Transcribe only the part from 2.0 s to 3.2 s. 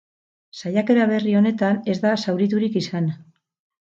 da zauriturik izan.